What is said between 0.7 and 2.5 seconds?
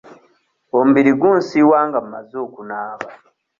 Omubiri gunsiiwa nga mmaze